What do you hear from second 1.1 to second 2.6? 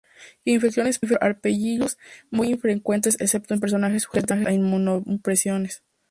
"Aspergillus" son muy